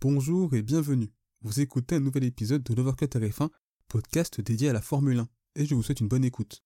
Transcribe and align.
Bonjour 0.00 0.54
et 0.54 0.62
bienvenue. 0.62 1.10
Vous 1.42 1.58
écoutez 1.58 1.96
un 1.96 2.00
nouvel 2.00 2.22
épisode 2.22 2.62
de 2.62 2.72
l'Overcut 2.72 3.06
RF1, 3.06 3.48
podcast 3.88 4.40
dédié 4.40 4.68
à 4.68 4.72
la 4.72 4.80
Formule 4.80 5.18
1, 5.18 5.28
et 5.56 5.66
je 5.66 5.74
vous 5.74 5.82
souhaite 5.82 5.98
une 5.98 6.06
bonne 6.06 6.24
écoute. 6.24 6.62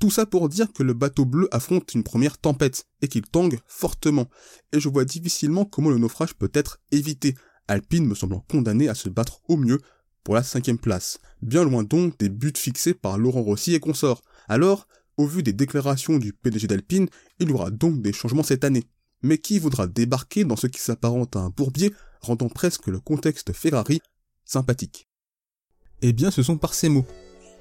Tout 0.00 0.10
ça 0.10 0.26
pour 0.26 0.48
dire 0.48 0.72
que 0.72 0.82
le 0.82 0.92
bateau 0.92 1.24
bleu 1.24 1.48
affronte 1.52 1.94
une 1.94 2.02
première 2.02 2.36
tempête, 2.36 2.88
et 3.00 3.06
qu'il 3.06 3.22
tangue 3.22 3.60
fortement, 3.68 4.28
et 4.72 4.80
je 4.80 4.88
vois 4.88 5.04
difficilement 5.04 5.64
comment 5.64 5.88
le 5.88 5.98
naufrage 5.98 6.34
peut 6.34 6.50
être 6.52 6.80
évité, 6.90 7.36
Alpine 7.68 8.04
me 8.04 8.16
semblant 8.16 8.44
condamné 8.50 8.88
à 8.88 8.96
se 8.96 9.08
battre 9.08 9.40
au 9.46 9.56
mieux 9.56 9.80
pour 10.24 10.34
la 10.34 10.42
cinquième 10.42 10.78
place, 10.78 11.20
bien 11.42 11.62
loin 11.62 11.84
donc 11.84 12.18
des 12.18 12.28
buts 12.28 12.52
fixés 12.56 12.94
par 12.94 13.18
Laurent 13.18 13.42
Rossi 13.42 13.74
et 13.74 13.80
consorts. 13.80 14.22
Alors, 14.48 14.88
au 15.16 15.28
vu 15.28 15.44
des 15.44 15.52
déclarations 15.52 16.18
du 16.18 16.32
PDG 16.32 16.66
d'Alpine, 16.66 17.06
il 17.38 17.50
y 17.50 17.52
aura 17.52 17.70
donc 17.70 18.02
des 18.02 18.12
changements 18.12 18.42
cette 18.42 18.64
année. 18.64 18.82
Mais 19.22 19.38
qui 19.38 19.58
voudra 19.58 19.86
débarquer 19.86 20.44
dans 20.44 20.56
ce 20.56 20.66
qui 20.66 20.80
s'apparente 20.80 21.36
à 21.36 21.40
un 21.40 21.50
bourbier, 21.50 21.92
rendant 22.26 22.48
presque 22.48 22.88
le 22.88 23.00
contexte 23.00 23.52
Ferrari 23.52 24.00
sympathique 24.44 25.08
Eh 26.02 26.12
bien, 26.12 26.30
ce 26.30 26.42
sont 26.42 26.58
par 26.58 26.74
ces 26.74 26.88
mots 26.88 27.06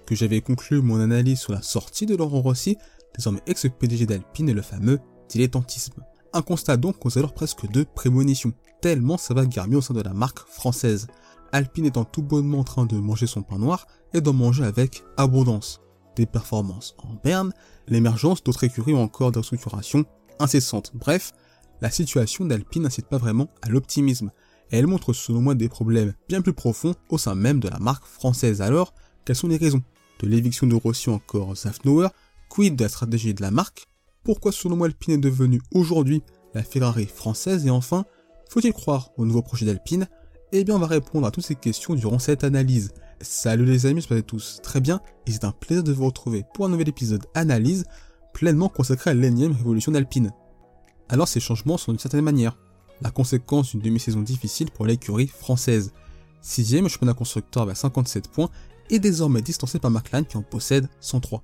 que 0.06 0.16
j'avais 0.16 0.42
conclu 0.42 0.82
mon 0.82 1.00
analyse 1.00 1.40
sur 1.40 1.54
la 1.54 1.62
sortie 1.62 2.06
de 2.06 2.16
Laurent 2.16 2.42
Rossi, 2.42 2.78
désormais 3.16 3.42
ex-PDG 3.48 4.06
d'Alpine 4.06 4.50
et 4.50 4.54
le 4.54 4.62
fameux 4.62 5.00
dilettantisme. 5.30 6.04
Un 6.34 6.42
constat 6.42 6.78
donc 6.78 7.06
aux 7.06 7.18
alors 7.18 7.34
presque 7.34 7.70
de 7.72 7.84
prémonition, 7.84 8.54
tellement 8.82 9.18
ça 9.18 9.34
va 9.34 9.46
garmer 9.46 9.78
au 9.78 9.82
sein 9.82 9.94
de 9.94 10.02
la 10.02 10.14
marque 10.14 10.40
française. 10.40 11.08
Alpine 11.52 11.86
étant 11.86 12.04
tout 12.04 12.22
bonnement 12.22 12.59
en 12.59 12.64
train 12.64 12.86
de 12.86 12.98
manger 12.98 13.28
son 13.28 13.42
pain 13.42 13.58
noir 13.58 13.88
et 14.14 14.22
d'en 14.22 14.34
manger 14.34 14.66
avec 14.66 15.04
abondance. 15.18 15.82
Des 16.16 16.26
performances 16.26 16.95
en 16.98 17.14
berne, 17.23 17.54
l'émergence 17.88 18.44
d'autres 18.44 18.64
écuries 18.64 18.94
ou 18.94 18.98
encore 18.98 19.32
de 19.32 19.40
restructuration 19.40 20.06
incessante. 20.40 20.92
Bref, 20.94 21.34
la 21.82 21.90
situation 21.90 22.45
d'Alpine 22.45 22.84
n'incite 22.84 23.08
pas 23.08 23.18
vraiment 23.18 23.48
à 23.62 23.70
l'optimisme. 23.70 24.32
Elle 24.72 24.88
montre 24.88 25.14
selon 25.14 25.42
moi 25.42 25.55
des 25.55 25.70
problèmes 25.70 26.14
bien 26.28 26.42
plus 26.42 26.54
profonds 26.54 26.96
au 27.10 27.18
sein 27.18 27.36
même 27.36 27.60
de 27.60 27.70
la 27.70 27.80
marque 27.80 28.06
française. 28.06 28.62
Alors, 28.62 28.94
quelles 29.23 29.36
sont 29.36 29.48
les 29.48 29.58
raisons 29.58 29.81
De 30.22 30.28
l'éviction 30.28 30.67
de 30.67 30.76
Rossi 30.76 31.09
encore 31.09 31.56
Zafnauer, 31.56 32.09
quid 32.50 32.76
de 32.76 32.84
la 32.84 32.89
stratégie 32.89 33.34
de 33.34 33.42
la 33.42 33.52
marque? 33.52 33.88
Pourquoi 34.23 34.52
selon 34.52 34.76
moi 34.76 34.88
Alpine 34.88 35.16
est 35.16 35.20
devenue 35.20 35.62
aujourd'hui 35.73 36.23
la 36.54 36.64
Ferrari 36.64 37.06
française? 37.06 37.66
Et 37.66 37.70
enfin, 37.70 38.06
faut-il 38.50 38.73
croire 38.73 39.12
au 39.17 39.26
nouveau 39.26 39.42
projet 39.42 39.66
d'Alpine? 39.66 40.08
Eh 40.52 40.64
bien 40.64 40.76
on 40.76 40.80
va 40.80 40.88
répondre 40.88 41.28
à 41.28 41.32
toutes 41.32 41.45
ces 41.45 41.56
questions 41.56 41.95
durant 41.95 42.20
cette 42.20 42.44
analyse. 42.44 42.92
Salut 43.22 43.66
les 43.66 43.86
amis, 43.86 44.02
je 44.02 44.20
tous 44.22 44.59
très 44.61 44.82
bien 44.82 45.02
et 45.26 45.32
c'est 45.32 45.44
un 45.44 45.52
plaisir 45.52 45.84
de 45.84 45.92
vous 45.92 46.06
retrouver 46.06 46.44
pour 46.54 46.66
un 46.66 46.70
nouvel 46.70 46.89
épisode 46.89 47.26
analyse 47.34 47.86
pleinement 48.34 48.70
consacré 48.70 49.11
à 49.11 49.14
l'énième 49.14 49.54
révolution 49.54 49.92
d'Alpine. 49.92 50.32
Alors 51.09 51.28
ces 51.28 51.39
changements 51.39 51.78
sont 51.78 51.92
d'une 51.92 52.00
certaine 52.00 52.22
manière 52.22 52.58
la 53.02 53.12
conséquence 53.12 53.72
d'une 53.72 53.82
demi-saison 53.82 54.22
difficile 54.22 54.72
pour 54.72 54.86
l'écurie 54.86 55.28
française. 55.28 55.92
Sixième 56.42 56.88
championnat 56.88 57.14
constructeur 57.14 57.64
avec 57.64 57.78
57 57.78 58.30
points 58.30 58.50
et 58.90 59.00
désormais 59.00 59.42
distancé 59.42 59.80
par 59.80 59.92
McLaren 59.92 60.26
qui 60.26 60.38
en 60.38 60.42
possède 60.42 60.88
103. 61.00 61.44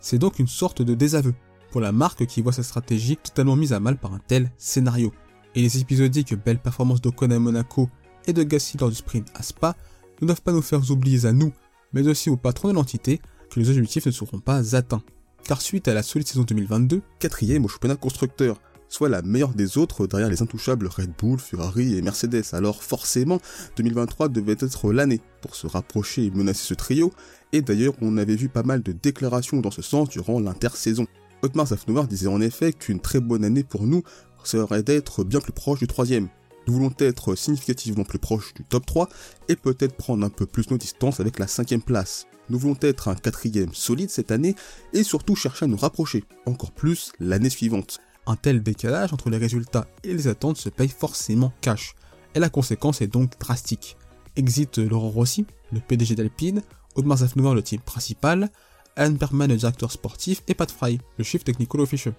C'est 0.00 0.18
donc 0.18 0.38
une 0.38 0.46
sorte 0.46 0.82
de 0.82 0.94
désaveu 0.94 1.34
pour 1.70 1.80
la 1.80 1.92
marque 1.92 2.26
qui 2.26 2.42
voit 2.42 2.52
sa 2.52 2.62
stratégie 2.62 3.16
totalement 3.16 3.56
mise 3.56 3.72
à 3.72 3.80
mal 3.80 3.98
par 3.98 4.14
un 4.14 4.20
tel 4.26 4.50
scénario. 4.56 5.12
Et 5.54 5.62
les 5.62 5.78
épisodiques 5.78 6.34
belles 6.34 6.60
performances 6.60 7.00
d'Ocon 7.00 7.30
à 7.30 7.38
Monaco 7.38 7.88
et 8.26 8.32
de 8.32 8.42
Gasly 8.42 8.78
lors 8.78 8.90
du 8.90 8.96
sprint 8.96 9.28
à 9.34 9.42
Spa 9.42 9.74
ne 10.20 10.26
doivent 10.26 10.42
pas 10.42 10.52
nous 10.52 10.62
faire 10.62 10.90
oublier 10.90 11.26
à 11.26 11.32
nous, 11.32 11.52
mais 11.92 12.06
aussi 12.08 12.30
aux 12.30 12.36
patrons 12.36 12.68
de 12.68 12.74
l'entité, 12.74 13.20
que 13.50 13.60
les 13.60 13.70
objectifs 13.70 14.06
ne 14.06 14.10
seront 14.10 14.38
pas 14.38 14.76
atteints. 14.76 15.02
Car 15.44 15.60
suite 15.60 15.88
à 15.88 15.94
la 15.94 16.02
solide 16.02 16.26
saison 16.26 16.42
2022, 16.42 17.02
quatrième 17.18 17.64
au 17.64 17.68
championnat 17.68 17.96
constructeur, 17.96 18.60
soit 18.88 19.08
la 19.08 19.22
meilleure 19.22 19.54
des 19.54 19.78
autres 19.78 20.06
derrière 20.06 20.28
les 20.28 20.42
intouchables 20.42 20.86
Red 20.86 21.12
Bull, 21.18 21.38
Ferrari 21.38 21.96
et 21.96 22.02
Mercedes. 22.02 22.44
Alors 22.52 22.82
forcément, 22.82 23.40
2023 23.76 24.28
devait 24.28 24.56
être 24.60 24.92
l'année 24.92 25.20
pour 25.40 25.54
se 25.54 25.66
rapprocher 25.66 26.26
et 26.26 26.30
menacer 26.30 26.64
ce 26.64 26.74
trio, 26.74 27.12
et 27.52 27.62
d'ailleurs 27.62 27.94
on 28.00 28.16
avait 28.16 28.36
vu 28.36 28.48
pas 28.48 28.62
mal 28.62 28.82
de 28.82 28.92
déclarations 28.92 29.60
dans 29.60 29.70
ce 29.70 29.82
sens 29.82 30.08
durant 30.08 30.40
l'intersaison. 30.40 31.06
Otmar 31.42 31.66
Zafnauer 31.66 32.06
disait 32.06 32.28
en 32.28 32.40
effet 32.40 32.72
qu'une 32.72 33.00
très 33.00 33.20
bonne 33.20 33.44
année 33.44 33.64
pour 33.64 33.86
nous 33.86 34.02
serait 34.44 34.82
d'être 34.82 35.24
bien 35.24 35.40
plus 35.40 35.52
proche 35.52 35.80
du 35.80 35.86
troisième. 35.86 36.28
Nous 36.66 36.74
voulons 36.74 36.92
être 36.98 37.36
significativement 37.36 38.04
plus 38.04 38.18
proche 38.18 38.54
du 38.54 38.64
top 38.64 38.86
3 38.86 39.08
et 39.48 39.56
peut-être 39.56 39.96
prendre 39.96 40.24
un 40.24 40.30
peu 40.30 40.46
plus 40.46 40.70
nos 40.70 40.78
distances 40.78 41.20
avec 41.20 41.38
la 41.38 41.46
cinquième 41.46 41.82
place. 41.82 42.26
Nous 42.48 42.58
voulons 42.58 42.76
être 42.80 43.08
un 43.08 43.14
quatrième 43.14 43.74
solide 43.74 44.10
cette 44.10 44.30
année 44.30 44.54
et 44.92 45.02
surtout 45.02 45.36
chercher 45.36 45.64
à 45.64 45.68
nous 45.68 45.76
rapprocher 45.76 46.24
encore 46.44 46.72
plus 46.72 47.12
l'année 47.20 47.50
suivante. 47.50 48.00
Un 48.26 48.36
tel 48.36 48.62
décalage 48.62 49.12
entre 49.12 49.30
les 49.30 49.36
résultats 49.36 49.86
et 50.02 50.12
les 50.12 50.26
attentes 50.28 50.56
se 50.56 50.68
paye 50.68 50.88
forcément 50.88 51.52
cash, 51.60 51.94
et 52.34 52.40
la 52.40 52.48
conséquence 52.48 53.00
est 53.00 53.06
donc 53.06 53.38
drastique. 53.38 53.96
Exit 54.34 54.78
Laurent 54.78 55.08
Rossi, 55.08 55.46
le 55.72 55.80
PDG 55.80 56.14
d'Alpine, 56.14 56.62
Audemars 56.96 57.18
Zafnauer 57.18 57.54
le 57.54 57.62
team 57.62 57.80
principal, 57.80 58.50
Alan 58.96 59.12
Bergman 59.12 59.48
le 59.48 59.56
directeur 59.56 59.92
sportif 59.92 60.42
et 60.48 60.54
Pat 60.54 60.70
Fry, 60.70 60.98
le 61.18 61.24
chief 61.24 61.44
technical 61.44 61.80
official. 61.80 62.14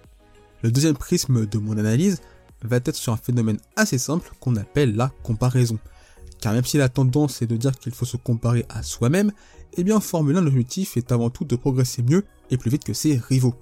Le 0.62 0.70
deuxième 0.70 0.96
prisme 0.96 1.46
de 1.46 1.58
mon 1.58 1.76
analyse 1.76 2.20
va 2.62 2.76
être 2.76 2.94
sur 2.94 3.12
un 3.12 3.16
phénomène 3.16 3.58
assez 3.76 3.98
simple 3.98 4.30
qu'on 4.40 4.56
appelle 4.56 4.96
la 4.96 5.12
comparaison. 5.22 5.78
Car 6.40 6.52
même 6.52 6.64
si 6.64 6.78
la 6.78 6.88
tendance 6.88 7.42
est 7.42 7.46
de 7.46 7.56
dire 7.56 7.78
qu'il 7.78 7.92
faut 7.92 8.04
se 8.04 8.16
comparer 8.16 8.64
à 8.68 8.82
soi-même, 8.82 9.32
eh 9.76 9.84
bien 9.84 9.96
en 9.96 10.00
Formule 10.00 10.36
1 10.36 10.40
l'objectif 10.40 10.96
est 10.96 11.12
avant 11.12 11.30
tout 11.30 11.44
de 11.44 11.56
progresser 11.56 12.02
mieux 12.02 12.24
et 12.50 12.56
plus 12.56 12.70
vite 12.70 12.84
que 12.84 12.94
ses 12.94 13.18
rivaux. 13.18 13.54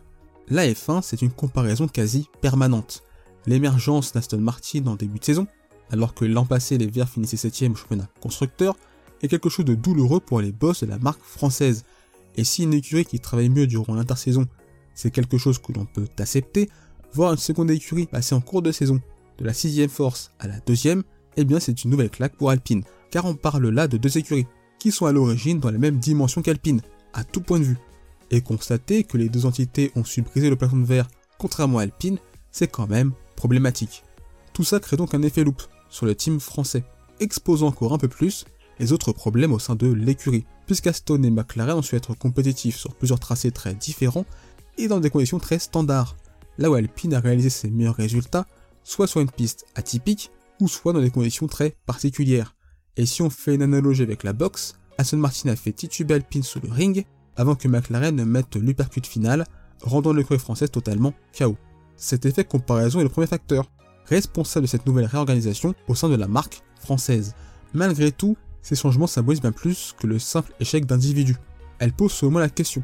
La 0.49 0.67
F1 0.67 1.03
c'est 1.03 1.23
une 1.23 1.33
comparaison 1.33 1.89
quasi 1.89 2.29
permanente. 2.41 3.03
L'émergence 3.47 4.13
d'Aston 4.13 4.39
Martin 4.39 4.87
en 4.87 4.95
début 4.95 5.19
de 5.19 5.25
saison, 5.25 5.47
alors 5.91 6.15
que 6.15 6.25
l'an 6.25 6.45
passé 6.45 6.79
les 6.79 6.87
Verts 6.87 7.09
finissaient 7.09 7.37
7ème 7.37 7.73
au 7.73 7.75
championnat 7.75 8.09
constructeur, 8.21 8.77
est 9.23 9.29
quelque 9.29 9.49
chose 9.49 9.65
de 9.65 9.75
douloureux 9.75 10.21
pour 10.21 10.41
les 10.41 10.53
boss 10.53 10.83
de 10.83 10.87
la 10.87 10.99
marque 10.99 11.23
française. 11.23 11.85
Et 12.37 12.45
si 12.45 12.63
une 12.63 12.75
écurie 12.75 13.05
qui 13.05 13.19
travaille 13.19 13.49
mieux 13.49 13.67
durant 13.67 13.95
l'intersaison, 13.95 14.47
c'est 14.95 15.11
quelque 15.11 15.39
chose 15.39 15.59
que 15.59 15.73
l'on 15.73 15.85
peut 15.85 16.07
accepter, 16.19 16.69
voir 17.13 17.33
une 17.33 17.39
seconde 17.39 17.71
écurie 17.71 18.07
passer 18.07 18.35
en 18.35 18.41
cours 18.41 18.63
de 18.63 18.73
saison 18.73 19.01
de 19.39 19.45
la 19.45 19.53
sixième 19.53 19.91
force 19.91 20.31
à 20.39 20.47
la 20.47 20.61
deuxième, 20.61 21.03
eh 21.37 21.45
bien 21.45 21.59
c'est 21.59 21.85
une 21.85 21.91
nouvelle 21.91 22.11
claque 22.11 22.37
pour 22.37 22.51
Alpine, 22.51 22.85
car 23.11 23.25
on 23.25 23.35
parle 23.35 23.69
là 23.69 23.89
de 23.89 23.97
deux 23.97 24.17
écuries, 24.17 24.47
qui 24.79 24.93
sont 24.93 25.07
à 25.07 25.13
l'origine 25.13 25.59
dans 25.59 25.71
la 25.71 25.79
même 25.79 25.99
dimension 25.99 26.41
qu'Alpine, 26.41 26.83
à 27.13 27.25
tout 27.25 27.41
point 27.41 27.59
de 27.59 27.65
vue. 27.65 27.79
Et 28.31 28.41
constater 28.41 29.05
que 29.05 29.17
les 29.17 29.29
deux 29.29 29.47
entités 29.47 29.93
ont 29.95 30.05
su 30.05 30.23
briser 30.23 30.51
le 30.51 30.57
plafond 30.57 30.79
de 30.79 30.85
verre, 30.85 31.09
contrairement 31.39 31.79
à 31.79 31.83
Alpine, 31.83 32.19
c'est 32.51 32.69
quand 32.69 32.89
même 32.89 33.13
problématique. 33.37 34.03
Tout 34.53 34.65
ça 34.65 34.81
crée 34.81 34.97
donc 34.97 35.15
un 35.15 35.23
effet 35.23 35.45
loop 35.45 35.63
sur 35.89 36.07
le 36.07 36.15
team 36.15 36.41
français, 36.41 36.85
exposant 37.21 37.69
encore 37.69 37.93
un 37.93 37.99
peu 37.99 38.09
plus 38.09 38.45
les 38.79 38.93
autres 38.93 39.13
problèmes 39.13 39.53
au 39.53 39.59
sein 39.59 39.75
de 39.75 39.87
l'écurie, 39.87 40.45
puisqu'Aston 40.67 41.23
et 41.23 41.31
McLaren 41.31 41.79
ont 41.79 41.83
su 41.83 41.97
être 41.97 42.15
compétitifs 42.15 42.77
sur 42.77 42.95
plusieurs 42.95 43.21
tracés 43.21 43.51
très 43.51 43.75
différents 43.75 44.27
et 44.79 44.89
dans 44.89 45.01
des 45.01 45.11
conditions 45.11 45.39
très 45.39 45.59
standards, 45.59 46.17
là 46.59 46.71
où 46.71 46.75
Alpine 46.75 47.15
a 47.15 47.21
réalisé 47.21 47.51
ses 47.51 47.71
meilleurs 47.71 47.97
résultats, 47.97 48.47
soit 48.85 49.07
sur 49.07 49.21
une 49.21 49.31
piste 49.31 49.67
atypique, 49.75 50.31
ou 50.61 50.69
soit 50.69 50.93
dans 50.93 51.01
des 51.01 51.11
conditions 51.11 51.47
très 51.47 51.77
particulières. 51.87 52.55
Et 52.97 53.07
si 53.07 53.23
on 53.23 53.31
fait 53.31 53.55
une 53.55 53.63
analogie 53.63 54.03
avec 54.03 54.23
la 54.23 54.33
boxe, 54.33 54.75
Aston 54.99 55.19
Martin 55.19 55.51
a 55.51 55.57
fait 55.57 55.73
tituber 55.73 56.15
Alpine 56.15 56.43
sous 56.43 56.61
le 56.61 56.71
ring, 56.71 57.05
avant 57.37 57.55
que 57.55 57.69
McLaren 57.69 58.15
ne 58.15 58.25
mette 58.25 58.57
l'uppercut 58.57 59.07
final, 59.07 59.45
rendant 59.83 60.13
l'écurie 60.13 60.39
française 60.39 60.71
totalement 60.71 61.15
KO. 61.37 61.57
Cet 61.97 62.27
effet 62.27 62.45
comparaison 62.45 63.01
est 63.01 63.05
le 63.05 63.09
premier 63.09 63.27
facteur, 63.27 63.71
responsable 64.07 64.67
de 64.67 64.71
cette 64.71 64.87
nouvelle 64.87 65.07
réorganisation 65.07 65.75
au 65.89 65.95
sein 65.95 66.09
de 66.09 66.17
la 66.17 66.29
marque 66.29 66.63
française. 66.81 67.35
Malgré 67.75 68.13
tout, 68.13 68.37
ces 68.63 68.77
changements 68.77 69.07
symbolisent 69.07 69.41
bien 69.41 69.53
plus 69.53 69.95
que 69.99 70.07
le 70.07 70.19
simple 70.19 70.53
échec 70.61 70.87
d'individus. 70.87 71.37
Elle 71.79 71.93
pose 71.93 72.13
seulement 72.13 72.39
la 72.39 72.49
question 72.49 72.83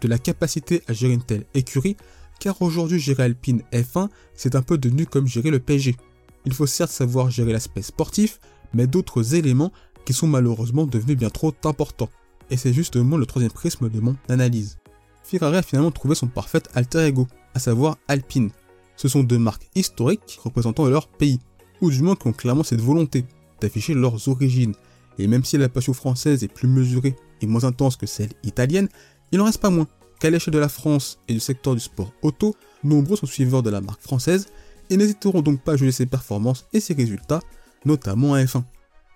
de 0.00 0.08
la 0.08 0.18
capacité 0.18 0.82
à 0.88 0.92
gérer 0.92 1.14
une 1.14 1.22
telle 1.22 1.46
écurie 1.54 1.96
car 2.40 2.60
aujourd'hui 2.60 2.98
gérer 2.98 3.22
Alpine 3.24 3.62
F1, 3.72 4.08
c'est 4.34 4.54
un 4.54 4.62
peu 4.62 4.76
devenu 4.76 5.06
comme 5.06 5.26
gérer 5.26 5.50
le 5.50 5.60
PSG. 5.60 5.96
Il 6.44 6.52
faut 6.52 6.66
certes 6.66 6.90
savoir 6.90 7.30
gérer 7.30 7.52
l'aspect 7.52 7.82
sportif, 7.82 8.38
mais 8.74 8.86
d'autres 8.86 9.34
éléments 9.34 9.72
qui 10.04 10.12
sont 10.12 10.26
malheureusement 10.26 10.86
devenus 10.86 11.16
bien 11.16 11.30
trop 11.30 11.54
importants. 11.64 12.10
Et 12.50 12.56
c'est 12.56 12.72
justement 12.72 13.16
le 13.16 13.26
troisième 13.26 13.52
prisme 13.52 13.88
de 13.88 14.00
mon 14.00 14.16
analyse. 14.28 14.78
Ferrari 15.22 15.56
a 15.56 15.62
finalement 15.62 15.90
trouvé 15.90 16.14
son 16.14 16.26
parfait 16.26 16.62
alter 16.74 17.06
ego, 17.06 17.26
à 17.54 17.58
savoir 17.58 17.96
Alpine. 18.08 18.50
Ce 18.96 19.08
sont 19.08 19.22
deux 19.22 19.38
marques 19.38 19.68
historiques 19.74 20.38
représentant 20.42 20.86
leur 20.86 21.08
pays, 21.08 21.40
ou 21.80 21.90
du 21.90 22.02
moins 22.02 22.14
qui 22.14 22.28
ont 22.28 22.32
clairement 22.32 22.62
cette 22.62 22.80
volonté 22.80 23.24
d'afficher 23.60 23.94
leurs 23.94 24.28
origines. 24.28 24.74
Et 25.18 25.26
même 25.26 25.44
si 25.44 25.56
la 25.56 25.68
passion 25.68 25.94
française 25.94 26.44
est 26.44 26.52
plus 26.52 26.68
mesurée 26.68 27.16
et 27.40 27.46
moins 27.46 27.64
intense 27.64 27.96
que 27.96 28.06
celle 28.06 28.30
italienne, 28.42 28.88
il 29.32 29.38
n'en 29.38 29.46
reste 29.46 29.60
pas 29.60 29.70
moins 29.70 29.88
qu'à 30.20 30.30
l'échelle 30.30 30.54
de 30.54 30.58
la 30.58 30.68
France 30.68 31.18
et 31.28 31.34
du 31.34 31.40
secteur 31.40 31.74
du 31.74 31.80
sport 31.80 32.12
auto, 32.22 32.54
nombreux 32.82 33.16
sont 33.16 33.26
suiveurs 33.26 33.62
de 33.62 33.70
la 33.70 33.80
marque 33.80 34.02
française 34.02 34.46
et 34.90 34.96
n'hésiteront 34.96 35.42
donc 35.42 35.62
pas 35.62 35.72
à 35.72 35.76
juger 35.76 35.92
ses 35.92 36.06
performances 36.06 36.66
et 36.72 36.80
ses 36.80 36.94
résultats, 36.94 37.40
notamment 37.84 38.34
à 38.34 38.42
F1. 38.42 38.64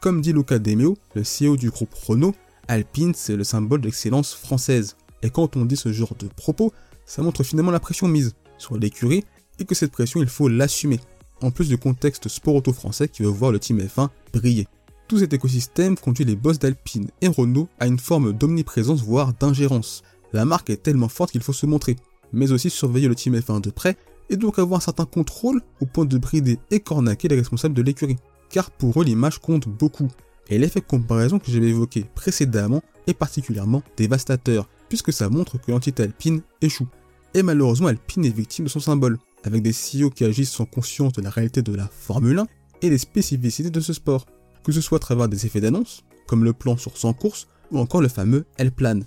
Comme 0.00 0.20
dit 0.20 0.32
Luca 0.32 0.58
Demeo, 0.58 0.96
le 1.14 1.22
CEO 1.22 1.56
du 1.56 1.70
groupe 1.70 1.94
Renault, 1.94 2.34
Alpine 2.68 3.14
c'est 3.14 3.36
le 3.36 3.44
symbole 3.44 3.80
d'excellence 3.80 4.34
française. 4.34 4.96
Et 5.22 5.30
quand 5.30 5.56
on 5.56 5.64
dit 5.64 5.76
ce 5.76 5.92
genre 5.92 6.14
de 6.18 6.28
propos, 6.28 6.72
ça 7.06 7.22
montre 7.22 7.42
finalement 7.42 7.70
la 7.70 7.80
pression 7.80 8.06
mise 8.06 8.34
sur 8.58 8.76
l'écurie 8.76 9.24
et 9.58 9.64
que 9.64 9.74
cette 9.74 9.92
pression 9.92 10.20
il 10.20 10.28
faut 10.28 10.48
l'assumer. 10.48 11.00
en 11.40 11.50
plus 11.50 11.68
du 11.68 11.78
contexte 11.78 12.28
sport-auto 12.28 12.72
français 12.72 13.08
qui 13.08 13.22
veut 13.22 13.28
voir 13.28 13.52
le 13.52 13.60
team 13.60 13.78
F1 13.78 14.08
briller. 14.32 14.66
Tout 15.06 15.18
cet 15.18 15.32
écosystème 15.32 15.96
conduit 15.96 16.24
les 16.24 16.36
boss 16.36 16.58
d'Alpine 16.58 17.10
et 17.20 17.28
Renault 17.28 17.68
à 17.78 17.86
une 17.86 17.98
forme 17.98 18.32
d'omniprésence 18.32 19.02
voire 19.02 19.32
d'ingérence. 19.32 20.02
La 20.32 20.44
marque 20.44 20.68
est 20.70 20.82
tellement 20.82 21.08
forte 21.08 21.30
qu'il 21.30 21.42
faut 21.42 21.52
se 21.52 21.64
montrer, 21.64 21.96
mais 22.32 22.52
aussi 22.52 22.70
surveiller 22.70 23.08
le 23.08 23.14
team 23.14 23.36
F1 23.36 23.60
de 23.60 23.70
près 23.70 23.96
et 24.30 24.36
donc 24.36 24.58
avoir 24.58 24.78
un 24.78 24.82
certain 24.82 25.06
contrôle 25.06 25.62
au 25.80 25.86
point 25.86 26.04
de 26.04 26.18
brider 26.18 26.58
et 26.70 26.80
cornaquer 26.80 27.28
les 27.28 27.36
responsables 27.36 27.74
de 27.74 27.82
l'écurie. 27.82 28.18
Car 28.50 28.70
pour 28.70 29.00
eux 29.00 29.04
l'image 29.04 29.38
compte 29.38 29.68
beaucoup, 29.68 30.08
et 30.50 30.58
l'effet 30.58 30.80
de 30.80 30.86
comparaison 30.86 31.38
que 31.38 31.50
j'avais 31.50 31.68
évoqué 31.68 32.04
précédemment 32.14 32.82
est 33.06 33.14
particulièrement 33.14 33.82
dévastateur, 33.96 34.68
puisque 34.88 35.12
ça 35.12 35.28
montre 35.28 35.60
que 35.60 35.70
l'entité 35.70 36.02
Alpine 36.02 36.42
échoue. 36.62 36.88
Et 37.34 37.42
malheureusement 37.42 37.88
Alpine 37.88 38.24
est 38.24 38.36
victime 38.36 38.64
de 38.64 38.70
son 38.70 38.80
symbole, 38.80 39.18
avec 39.44 39.62
des 39.62 39.72
CEO 39.72 40.10
qui 40.10 40.24
agissent 40.24 40.50
sans 40.50 40.64
conscience 40.64 41.12
de 41.12 41.22
la 41.22 41.30
réalité 41.30 41.62
de 41.62 41.74
la 41.74 41.88
Formule 41.88 42.38
1 42.38 42.46
et 42.82 42.90
des 42.90 42.98
spécificités 42.98 43.70
de 43.70 43.80
ce 43.80 43.92
sport, 43.92 44.26
que 44.64 44.72
ce 44.72 44.80
soit 44.80 44.96
à 44.96 45.00
travers 45.00 45.28
des 45.28 45.46
effets 45.46 45.60
d'annonce, 45.60 46.04
comme 46.26 46.44
le 46.44 46.52
plan 46.52 46.76
sur 46.76 46.96
100 46.96 47.14
courses, 47.14 47.46
ou 47.70 47.78
encore 47.78 48.00
le 48.00 48.08
fameux 48.08 48.46
L-Plan. 48.56 49.00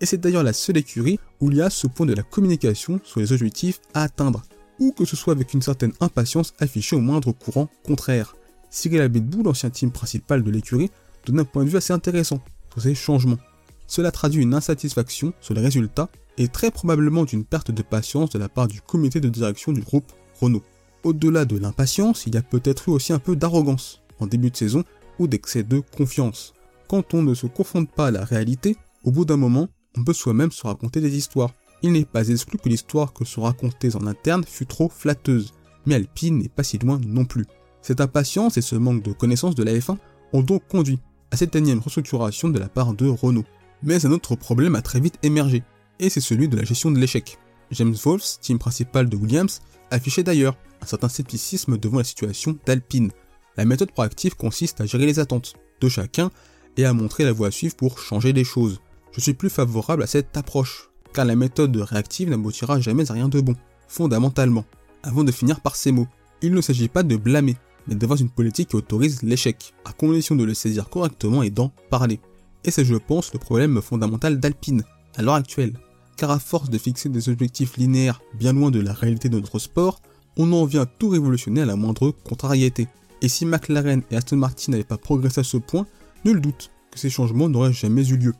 Et 0.00 0.06
c'est 0.06 0.18
d'ailleurs 0.18 0.42
la 0.42 0.52
seule 0.52 0.76
écurie 0.76 1.18
où 1.40 1.50
il 1.50 1.58
y 1.58 1.62
a 1.62 1.70
ce 1.70 1.86
point 1.86 2.06
de 2.06 2.14
la 2.14 2.22
communication 2.22 3.00
sur 3.04 3.20
les 3.20 3.32
objectifs 3.32 3.80
à 3.94 4.02
atteindre, 4.02 4.42
ou 4.78 4.92
que 4.92 5.04
ce 5.04 5.16
soit 5.16 5.32
avec 5.32 5.54
une 5.54 5.62
certaine 5.62 5.92
impatience 6.00 6.54
affichée 6.58 6.96
au 6.96 7.00
moindre 7.00 7.32
courant 7.32 7.68
contraire. 7.84 8.34
Cyril 8.72 9.02
Abitbou, 9.02 9.42
l'ancien 9.42 9.68
team 9.68 9.92
principal 9.92 10.42
de 10.42 10.50
l'écurie, 10.50 10.90
donne 11.26 11.40
un 11.40 11.44
point 11.44 11.62
de 11.62 11.68
vue 11.68 11.76
assez 11.76 11.92
intéressant 11.92 12.40
sur 12.72 12.82
ces 12.82 12.94
changements. 12.94 13.38
Cela 13.86 14.10
traduit 14.10 14.42
une 14.42 14.54
insatisfaction 14.54 15.34
sur 15.42 15.52
les 15.52 15.60
résultats 15.60 16.08
et 16.38 16.48
très 16.48 16.70
probablement 16.70 17.24
d'une 17.24 17.44
perte 17.44 17.70
de 17.70 17.82
patience 17.82 18.30
de 18.30 18.38
la 18.38 18.48
part 18.48 18.68
du 18.68 18.80
comité 18.80 19.20
de 19.20 19.28
direction 19.28 19.72
du 19.72 19.82
groupe 19.82 20.10
Renault. 20.40 20.62
Au-delà 21.04 21.44
de 21.44 21.58
l'impatience, 21.58 22.24
il 22.26 22.34
y 22.34 22.38
a 22.38 22.42
peut-être 22.42 22.88
eu 22.88 22.92
aussi 22.92 23.12
un 23.12 23.18
peu 23.18 23.36
d'arrogance 23.36 24.00
en 24.20 24.26
début 24.26 24.50
de 24.50 24.56
saison 24.56 24.84
ou 25.18 25.26
d'excès 25.26 25.64
de 25.64 25.80
confiance. 25.94 26.54
Quand 26.88 27.12
on 27.12 27.22
ne 27.22 27.34
se 27.34 27.46
confronte 27.46 27.90
pas 27.90 28.06
à 28.06 28.10
la 28.10 28.24
réalité, 28.24 28.76
au 29.04 29.10
bout 29.10 29.26
d'un 29.26 29.36
moment, 29.36 29.68
on 29.98 30.04
peut 30.04 30.14
soi-même 30.14 30.50
se 30.50 30.66
raconter 30.66 31.02
des 31.02 31.14
histoires. 31.14 31.52
Il 31.82 31.92
n'est 31.92 32.06
pas 32.06 32.28
exclu 32.28 32.56
que 32.56 32.70
l'histoire 32.70 33.12
que 33.12 33.26
sont 33.26 33.42
racontées 33.42 33.96
en 33.96 34.06
interne 34.06 34.44
fut 34.44 34.64
trop 34.64 34.88
flatteuse, 34.88 35.52
mais 35.84 35.96
Alpine 35.96 36.38
n'est 36.38 36.48
pas 36.48 36.62
si 36.62 36.78
loin 36.78 36.98
non 37.04 37.26
plus. 37.26 37.44
Cette 37.82 38.00
impatience 38.00 38.56
et 38.56 38.62
ce 38.62 38.76
manque 38.76 39.02
de 39.02 39.12
connaissance 39.12 39.54
de 39.54 39.64
la 39.64 39.72
F1 39.72 39.96
ont 40.32 40.42
donc 40.42 40.66
conduit 40.68 41.00
à 41.32 41.36
cette 41.36 41.56
énième 41.56 41.80
restructuration 41.80 42.48
de 42.48 42.58
la 42.58 42.68
part 42.68 42.94
de 42.94 43.08
Renault. 43.08 43.44
Mais 43.82 44.06
un 44.06 44.12
autre 44.12 44.36
problème 44.36 44.76
a 44.76 44.82
très 44.82 45.00
vite 45.00 45.18
émergé, 45.22 45.64
et 45.98 46.08
c'est 46.08 46.20
celui 46.20 46.48
de 46.48 46.56
la 46.56 46.64
gestion 46.64 46.92
de 46.92 46.98
l'échec. 46.98 47.38
James 47.72 47.96
Wolfe, 48.04 48.38
team 48.40 48.58
principal 48.58 49.08
de 49.08 49.16
Williams, 49.16 49.60
affichait 49.90 50.22
d'ailleurs 50.22 50.56
un 50.80 50.86
certain 50.86 51.08
scepticisme 51.08 51.78
devant 51.78 51.98
la 51.98 52.04
situation 52.04 52.56
d'Alpine. 52.64 53.10
La 53.56 53.64
méthode 53.64 53.90
proactive 53.90 54.36
consiste 54.36 54.80
à 54.80 54.86
gérer 54.86 55.06
les 55.06 55.18
attentes 55.18 55.54
de 55.80 55.88
chacun 55.88 56.30
et 56.76 56.84
à 56.84 56.92
montrer 56.92 57.24
la 57.24 57.32
voie 57.32 57.48
à 57.48 57.50
suivre 57.50 57.74
pour 57.74 57.98
changer 57.98 58.32
les 58.32 58.44
choses. 58.44 58.80
Je 59.12 59.20
suis 59.20 59.34
plus 59.34 59.50
favorable 59.50 60.02
à 60.02 60.06
cette 60.06 60.36
approche, 60.36 60.90
car 61.12 61.24
la 61.24 61.36
méthode 61.36 61.76
réactive 61.76 62.30
n'aboutira 62.30 62.80
jamais 62.80 63.10
à 63.10 63.14
rien 63.14 63.28
de 63.28 63.40
bon, 63.40 63.56
fondamentalement. 63.88 64.64
Avant 65.02 65.24
de 65.24 65.32
finir 65.32 65.60
par 65.60 65.76
ces 65.76 65.92
mots, 65.92 66.06
il 66.40 66.54
ne 66.54 66.60
s'agit 66.60 66.88
pas 66.88 67.02
de 67.02 67.16
blâmer, 67.16 67.56
mais 67.86 67.94
d'avoir 67.94 68.20
une 68.20 68.30
politique 68.30 68.70
qui 68.70 68.76
autorise 68.76 69.22
l'échec, 69.22 69.74
à 69.84 69.92
condition 69.92 70.36
de 70.36 70.44
le 70.44 70.54
saisir 70.54 70.88
correctement 70.88 71.42
et 71.42 71.50
d'en 71.50 71.72
parler. 71.90 72.20
Et 72.64 72.70
c'est 72.70 72.84
je 72.84 72.94
pense 72.94 73.32
le 73.32 73.38
problème 73.38 73.82
fondamental 73.82 74.38
d'Alpine, 74.38 74.84
à 75.16 75.22
l'heure 75.22 75.34
actuelle. 75.34 75.74
Car 76.16 76.30
à 76.30 76.38
force 76.38 76.70
de 76.70 76.78
fixer 76.78 77.08
des 77.08 77.28
objectifs 77.28 77.76
linéaires 77.76 78.20
bien 78.38 78.52
loin 78.52 78.70
de 78.70 78.80
la 78.80 78.92
réalité 78.92 79.28
de 79.28 79.40
notre 79.40 79.58
sport, 79.58 80.00
on 80.36 80.52
en 80.52 80.64
vient 80.64 80.86
tout 80.86 81.08
révolutionner 81.08 81.62
à 81.62 81.66
la 81.66 81.76
moindre 81.76 82.10
contrariété. 82.10 82.88
Et 83.20 83.28
si 83.28 83.46
McLaren 83.46 84.02
et 84.10 84.16
Aston 84.16 84.36
Martin 84.36 84.72
n'avaient 84.72 84.84
pas 84.84 84.98
progressé 84.98 85.40
à 85.40 85.44
ce 85.44 85.56
point, 85.56 85.86
nul 86.24 86.40
doute 86.40 86.70
que 86.90 86.98
ces 86.98 87.10
changements 87.10 87.48
n'auraient 87.48 87.72
jamais 87.72 88.06
eu 88.08 88.16
lieu. 88.16 88.34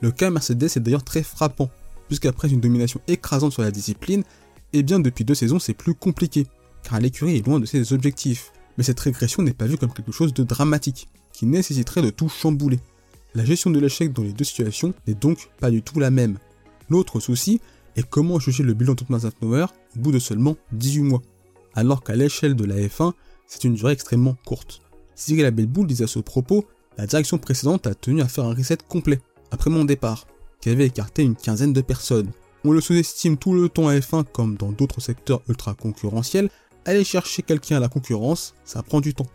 Le 0.00 0.10
cas 0.10 0.30
Mercedes 0.30 0.64
est 0.64 0.80
d'ailleurs 0.80 1.04
très 1.04 1.22
frappant, 1.22 1.70
puisqu'après 2.06 2.48
une 2.48 2.60
domination 2.60 3.00
écrasante 3.08 3.52
sur 3.52 3.62
la 3.62 3.70
discipline, 3.70 4.20
et 4.72 4.80
eh 4.80 4.82
bien 4.82 5.00
depuis 5.00 5.24
deux 5.24 5.34
saisons 5.34 5.58
c'est 5.58 5.74
plus 5.74 5.94
compliqué, 5.94 6.46
car 6.82 7.00
l'écurie 7.00 7.38
est 7.38 7.46
loin 7.46 7.58
de 7.58 7.66
ses 7.66 7.92
objectifs. 7.92 8.52
Mais 8.78 8.84
cette 8.84 9.00
régression 9.00 9.42
n'est 9.42 9.52
pas 9.52 9.66
vue 9.66 9.76
comme 9.76 9.92
quelque 9.92 10.12
chose 10.12 10.32
de 10.32 10.44
dramatique, 10.44 11.08
qui 11.32 11.44
nécessiterait 11.44 12.00
de 12.00 12.10
tout 12.10 12.28
chambouler. 12.28 12.80
La 13.34 13.44
gestion 13.44 13.70
de 13.70 13.78
l'échec 13.78 14.12
dans 14.12 14.22
les 14.22 14.32
deux 14.32 14.44
situations 14.44 14.94
n'est 15.06 15.14
donc 15.14 15.50
pas 15.60 15.70
du 15.70 15.82
tout 15.82 16.00
la 16.00 16.10
même. 16.10 16.38
L'autre 16.88 17.20
souci 17.20 17.60
est 17.96 18.08
comment 18.08 18.38
juger 18.38 18.62
le 18.62 18.72
bilan 18.74 18.94
de 18.94 19.00
Thomas 19.04 19.20
Zafnauer 19.20 19.66
au 19.96 20.00
bout 20.00 20.12
de 20.12 20.18
seulement 20.18 20.56
18 20.72 21.02
mois, 21.02 21.22
alors 21.74 22.02
qu'à 22.02 22.16
l'échelle 22.16 22.56
de 22.56 22.64
la 22.64 22.76
F1, 22.76 23.12
c'est 23.46 23.64
une 23.64 23.74
durée 23.74 23.92
extrêmement 23.92 24.36
courte. 24.46 24.80
Cyril 25.14 25.44
Abelboul 25.44 25.86
disait 25.86 26.04
à 26.04 26.08
ce 26.08 26.20
propos, 26.20 26.64
la 26.96 27.06
direction 27.06 27.38
précédente 27.38 27.86
a 27.86 27.94
tenu 27.94 28.22
à 28.22 28.28
faire 28.28 28.44
un 28.44 28.54
reset 28.54 28.78
complet, 28.88 29.20
après 29.50 29.70
mon 29.70 29.84
départ, 29.84 30.26
qui 30.60 30.70
avait 30.70 30.86
écarté 30.86 31.22
une 31.22 31.36
quinzaine 31.36 31.72
de 31.72 31.80
personnes. 31.80 32.30
On 32.64 32.72
le 32.72 32.80
sous-estime 32.80 33.36
tout 33.36 33.54
le 33.54 33.68
temps 33.68 33.88
à 33.88 33.96
F1 33.96 34.24
comme 34.32 34.56
dans 34.56 34.72
d'autres 34.72 35.00
secteurs 35.00 35.42
ultra 35.48 35.74
concurrentiels, 35.74 36.50
aller 36.88 37.04
chercher 37.04 37.42
quelqu'un 37.42 37.76
à 37.76 37.80
la 37.80 37.88
concurrence, 37.88 38.54
ça 38.64 38.82
prend 38.82 39.00
du 39.00 39.14
temps. 39.14 39.26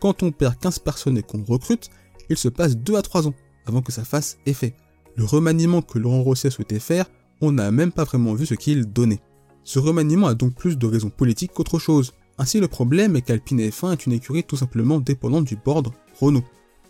Quand 0.00 0.22
on 0.22 0.32
perd 0.32 0.58
15 0.58 0.78
personnes 0.80 1.18
et 1.18 1.22
qu'on 1.22 1.42
recrute, 1.44 1.90
il 2.28 2.36
se 2.36 2.48
passe 2.48 2.76
2 2.76 2.96
à 2.96 3.02
3 3.02 3.28
ans 3.28 3.34
avant 3.66 3.82
que 3.82 3.92
ça 3.92 4.04
fasse 4.04 4.38
effet. 4.46 4.74
Le 5.16 5.24
remaniement 5.24 5.82
que 5.82 5.98
Laurent 5.98 6.22
Rosset 6.22 6.50
souhaitait 6.50 6.78
faire, 6.78 7.06
on 7.40 7.52
n'a 7.52 7.70
même 7.70 7.92
pas 7.92 8.04
vraiment 8.04 8.34
vu 8.34 8.46
ce 8.46 8.54
qu'il 8.54 8.86
donnait. 8.86 9.20
Ce 9.64 9.78
remaniement 9.78 10.26
a 10.26 10.34
donc 10.34 10.54
plus 10.54 10.78
de 10.78 10.86
raisons 10.86 11.10
politiques 11.10 11.52
qu'autre 11.52 11.78
chose. 11.78 12.12
Ainsi 12.38 12.60
le 12.60 12.68
problème 12.68 13.16
est 13.16 13.22
qu'Alpine 13.22 13.60
F1 13.60 13.92
est 13.92 14.06
une 14.06 14.12
écurie 14.12 14.44
tout 14.44 14.56
simplement 14.56 15.00
dépendante 15.00 15.44
du 15.44 15.56
board 15.56 15.88
Renault. 16.20 16.44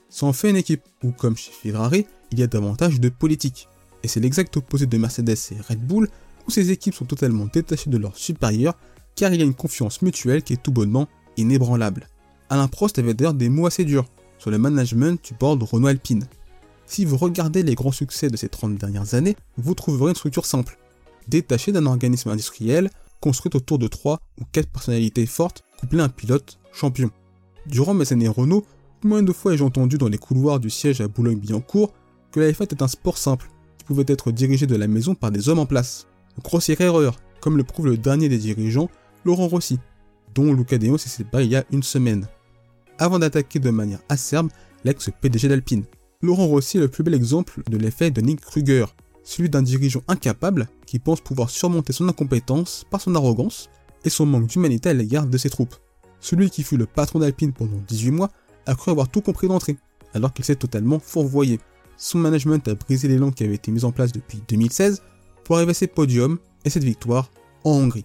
Ça 0.09 0.26
en 0.26 0.32
fait 0.32 0.50
une 0.50 0.56
équipe 0.56 0.82
où, 1.02 1.12
comme 1.12 1.37
chez 1.37 1.52
Ferrari, 1.52 2.06
il 2.32 2.38
y 2.38 2.43
a 2.43 2.47
davantage 2.47 3.00
de 3.00 3.09
politique. 3.09 3.69
Et 4.02 4.09
c'est 4.09 4.20
l'exact 4.20 4.56
opposé 4.56 4.87
de 4.87 4.99
Mercedes 4.99 5.37
et 5.52 5.61
Red 5.69 5.87
Bull, 5.87 6.09
où 6.47 6.50
ces 6.50 6.70
équipes 6.70 6.94
sont 6.94 7.05
totalement 7.05 7.47
détachées 7.52 7.91
de 7.91 7.99
leurs 7.99 8.17
supérieurs, 8.17 8.76
car 9.17 9.33
il 9.33 9.41
y 9.41 9.43
a 9.43 9.47
une 9.47 9.55
confiance 9.55 10.03
mutuelle 10.03 10.43
qui 10.43 10.53
est 10.53 10.63
tout 10.63 10.71
bonnement 10.71 11.09
inébranlable. 11.37 12.09
Alain 12.49 12.69
Prost 12.69 12.99
avait 12.99 13.15
d'ailleurs 13.15 13.35
des 13.35 13.49
mots 13.49 13.67
assez 13.67 13.85
durs 13.85 14.07
sur 14.39 14.51
le 14.51 14.59
management 14.59 15.23
du 15.25 15.35
board 15.35 15.63
Renault 15.63 15.89
Alpine. 15.89 16.27
Si 16.87 17.05
vous 17.05 17.17
regardez 17.17 17.63
les 17.63 17.75
grands 17.75 17.93
succès 17.93 18.29
de 18.29 18.37
ces 18.37 18.49
30 18.49 18.77
dernières 18.77 19.15
années, 19.15 19.37
vous 19.57 19.75
trouverez 19.75 20.11
une 20.11 20.17
structure 20.17 20.47
simple, 20.47 20.79
détachée 21.27 21.73
d'un 21.73 21.87
organisme 21.87 22.29
industriel, 22.29 22.91
construite 23.21 23.57
autour 23.57 23.79
de 23.79 23.89
3 23.89 24.21
ou 24.41 24.45
4 24.53 24.69
personnalités 24.69 25.27
fortes, 25.27 25.65
couplées 25.81 26.01
à 26.01 26.05
un 26.05 26.09
pilote 26.09 26.59
champion. 26.73 27.11
Durant 27.67 27.95
mes 27.95 28.12
années 28.12 28.29
Renault, 28.29 28.65
combien 29.03 29.23
de 29.23 29.33
fois 29.33 29.55
ai-je 29.55 29.65
entendu 29.65 29.99
dans 29.99 30.09
les 30.09 30.19
couloirs 30.19 30.61
du 30.61 30.71
siège 30.71 31.00
à 31.00 31.09
Boulogne-Billancourt 31.09 31.93
que 32.31 32.40
la 32.40 32.52
F1 32.52 32.64
était 32.64 32.83
un 32.83 32.88
sport 32.88 33.19
simple, 33.19 33.50
qui 33.79 33.85
pouvait 33.85 34.05
être 34.07 34.31
dirigé 34.31 34.67
de 34.67 34.76
la 34.76 34.87
maison 34.87 35.14
par 35.14 35.31
des 35.31 35.49
hommes 35.49 35.59
en 35.59 35.67
place. 35.67 36.07
Grossière 36.45 36.81
erreur, 36.81 37.17
comme 37.40 37.57
le 37.57 37.64
prouve 37.64 37.87
le 37.87 37.97
dernier 37.97 38.29
des 38.29 38.38
dirigeants, 38.38 38.90
Laurent 39.26 39.49
Rossi, 39.49 39.80
dont 40.37 40.54
Luca 40.54 40.78
Deo 40.78 40.97
s'est 40.97 41.09
séparé 41.09 41.45
il 41.45 41.50
y 41.50 41.56
a 41.56 41.64
une 41.73 41.83
semaine. 41.83 42.28
Avant 42.99 43.18
d'attaquer 43.18 43.59
de 43.59 43.71
manière 43.71 43.99
acerbe 44.09 44.50
l'ex-PDG 44.85 45.49
d'Alpine, 45.49 45.85
Laurent 46.23 46.47
Rossi 46.47 46.76
est 46.76 46.80
le 46.80 46.88
plus 46.88 47.02
bel 47.02 47.12
exemple 47.12 47.61
de 47.68 47.76
l'effet 47.76 48.12
de 48.12 48.21
Nick 48.21 48.40
Kruger, 48.40 48.87
celui 49.25 49.50
d'un 49.50 49.62
dirigeant 49.62 50.02
incapable 50.06 50.68
qui 50.87 51.00
pense 51.00 51.21
pouvoir 51.21 51.50
surmonter 51.50 51.92
son 51.92 52.09
incompétence 52.09 52.85
par 52.88 53.00
son 53.00 53.16
arrogance 53.16 53.68
et 54.04 54.11
son 54.11 54.26
manque 54.26 54.47
d'humanité 54.47 54.90
à 54.90 54.95
l'égard 54.95 55.26
de 55.26 55.37
ses 55.37 55.50
troupes. 55.50 55.75
Celui 56.21 56.49
qui 56.49 56.62
fut 56.62 56.76
le 56.76 56.87
patron 56.87 57.18
d'Alpine 57.18 57.52
pendant 57.52 57.83
18 57.88 58.12
mois 58.12 58.30
a 58.66 58.76
cru 58.76 58.92
avoir 58.92 59.09
tout 59.09 59.23
compris 59.23 59.49
d'entrée, 59.49 59.76
alors 60.14 60.33
qu'il 60.33 60.45
s'est 60.45 60.54
totalement 60.54 61.00
fourvoyé. 61.00 61.59
Son 61.97 62.18
management 62.18 62.68
a 62.68 62.76
brisé 62.76 63.09
l'élan 63.09 63.33
qui 63.33 63.42
avait 63.42 63.56
été 63.56 63.73
mis 63.73 63.85
en 63.85 63.90
place 63.90 64.12
depuis 64.12 64.40
2016 64.47 65.02
pour 65.42 65.56
arriver 65.56 65.73
à 65.73 65.75
ses 65.75 65.88
podiums 65.88 66.38
et 66.64 66.71
cette 66.71 66.85
victoire 66.85 67.28
en 67.64 67.73
Hongrie. 67.73 68.04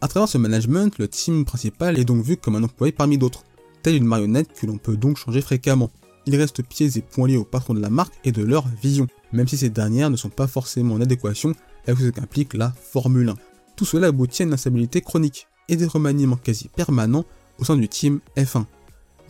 À 0.00 0.06
travers 0.06 0.28
ce 0.28 0.38
management, 0.38 0.96
le 0.98 1.08
team 1.08 1.44
principal 1.44 1.98
est 1.98 2.04
donc 2.04 2.22
vu 2.22 2.36
comme 2.36 2.54
un 2.54 2.62
employé 2.62 2.92
parmi 2.92 3.18
d'autres, 3.18 3.42
tel 3.82 3.96
une 3.96 4.04
marionnette 4.04 4.52
que 4.52 4.64
l'on 4.64 4.78
peut 4.78 4.96
donc 4.96 5.16
changer 5.16 5.40
fréquemment. 5.40 5.90
Il 6.26 6.36
reste 6.36 6.62
pieds 6.62 6.96
et 6.96 7.00
poings 7.00 7.26
liés 7.26 7.36
au 7.36 7.44
patron 7.44 7.74
de 7.74 7.80
la 7.80 7.90
marque 7.90 8.14
et 8.22 8.30
de 8.30 8.44
leur 8.44 8.68
vision, 8.80 9.08
même 9.32 9.48
si 9.48 9.56
ces 9.56 9.70
dernières 9.70 10.10
ne 10.10 10.16
sont 10.16 10.28
pas 10.28 10.46
forcément 10.46 10.94
en 10.94 11.00
adéquation 11.00 11.52
avec 11.88 11.98
ce 11.98 12.10
qu'implique 12.10 12.54
la 12.54 12.72
Formule 12.80 13.30
1. 13.30 13.34
Tout 13.74 13.84
cela 13.84 14.08
aboutit 14.08 14.42
à 14.42 14.46
une 14.46 14.52
instabilité 14.52 15.00
chronique 15.00 15.48
et 15.68 15.74
des 15.74 15.86
remaniements 15.86 16.36
quasi 16.36 16.68
permanents 16.68 17.24
au 17.58 17.64
sein 17.64 17.76
du 17.76 17.88
team 17.88 18.20
F1. 18.36 18.66